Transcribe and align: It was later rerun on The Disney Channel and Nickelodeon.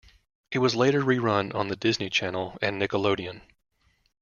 It 0.49 0.57
was 0.57 0.75
later 0.75 1.03
rerun 1.03 1.53
on 1.53 1.67
The 1.67 1.75
Disney 1.75 2.09
Channel 2.09 2.57
and 2.59 2.81
Nickelodeon. 2.81 3.41